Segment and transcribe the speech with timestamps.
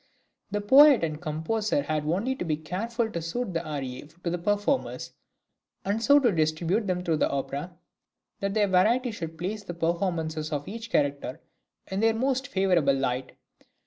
[0.49, 4.39] The poet and composer had only to be careful to suit the arie to the
[4.39, 5.11] performers,
[5.85, 7.77] and so to distribute them through the opera
[8.39, 11.39] that their variety should place the performances of each character
[11.85, 13.33] in their most favourable light.